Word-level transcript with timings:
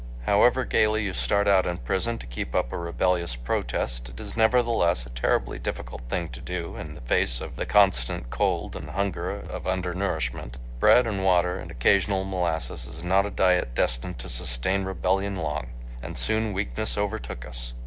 However 0.25 0.65
gaily 0.65 1.03
you 1.03 1.13
start 1.13 1.47
out 1.47 1.67
in 1.67 1.77
prison 1.77 2.17
to 2.17 2.25
keep 2.25 2.55
up 2.55 2.73
a 2.73 2.77
rebellious 2.79 3.35
protest, 3.35 4.09
it 4.09 4.19
is 4.19 4.35
nevertheless 4.35 5.05
a 5.05 5.11
terribly 5.11 5.59
difficult 5.59 6.01
thing 6.09 6.29
to 6.29 6.41
do 6.41 6.75
in 6.75 6.95
the 6.95 7.01
face 7.01 7.39
of 7.39 7.55
the 7.55 7.67
constant 7.67 8.31
cold 8.31 8.75
and 8.75 8.89
hunger 8.89 9.29
of 9.29 9.67
undernourishment. 9.67 10.57
Bread 10.79 11.05
and 11.05 11.23
water, 11.23 11.59
and 11.59 11.69
occasional 11.69 12.23
molasses, 12.23 12.87
is 12.87 13.03
not 13.03 13.27
a 13.27 13.29
diet 13.29 13.75
destined 13.75 14.17
to 14.17 14.27
sustain 14.27 14.85
rebellion 14.85 15.35
long. 15.35 15.67
And 16.01 16.17
soon 16.17 16.51
weakness 16.51 16.97
overtook 16.97 17.45
us. 17.45 17.73